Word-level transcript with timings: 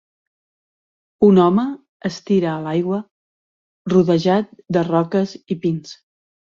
Un 1.27 1.41
home 1.43 1.65
es 2.11 2.17
tira 2.31 2.51
a 2.55 2.63
l'aigua 2.65 3.01
rodejat 3.97 4.61
de 4.79 4.89
roques 4.93 5.41
i 5.59 5.65
pins. 5.65 5.99